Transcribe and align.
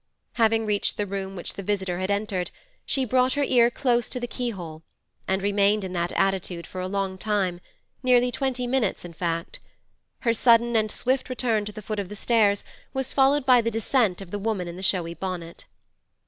Having 0.33 0.65
reached 0.65 0.97
the 0.97 1.05
room 1.05 1.35
which 1.35 1.53
the 1.53 1.61
visitor 1.61 1.99
had 1.99 2.09
entered, 2.09 2.49
she 2.87 3.05
brought 3.05 3.33
her 3.33 3.43
ear 3.43 3.69
close 3.69 4.09
to 4.09 4.19
the 4.19 4.25
keyhole, 4.25 4.81
and 5.27 5.43
remained 5.43 5.83
in 5.83 5.93
that 5.93 6.11
attitude 6.13 6.65
for 6.65 6.81
a 6.81 6.87
long 6.87 7.19
time—nearly 7.19 8.31
twenty 8.31 8.65
minutes, 8.65 9.05
in 9.05 9.13
fact. 9.13 9.59
Her 10.21 10.33
sudden 10.33 10.75
and 10.75 10.89
swift 10.89 11.29
return 11.29 11.65
to 11.65 11.71
the 11.71 11.83
foot 11.83 11.99
of 11.99 12.09
the 12.09 12.15
stairs 12.15 12.63
was 12.95 13.13
followed 13.13 13.45
by 13.45 13.61
the 13.61 13.69
descent 13.69 14.21
of 14.21 14.31
the 14.31 14.39
woman 14.39 14.67
in 14.67 14.75
the 14.75 14.81
showy 14.81 15.13
bonnet. 15.13 15.65